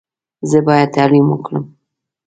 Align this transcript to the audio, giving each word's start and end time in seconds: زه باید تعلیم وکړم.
زه 0.49 0.57
باید 0.67 0.89
تعلیم 0.95 1.25
وکړم. 1.29 1.63